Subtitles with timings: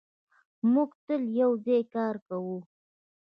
[0.73, 2.57] موږ تل یو ځای کار کوو.